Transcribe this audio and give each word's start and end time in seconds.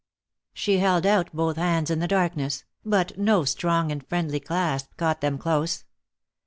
She 0.55 0.79
held 0.79 1.05
out 1.05 1.31
both 1.31 1.57
hands 1.57 1.91
in 1.91 1.99
the 1.99 2.07
darkness, 2.07 2.63
but 2.83 3.19
no 3.19 3.45
strong 3.45 3.91
and 3.91 4.03
friendly 4.07 4.39
clasp 4.39 4.97
caught 4.97 5.21
them 5.21 5.37
close. 5.37 5.83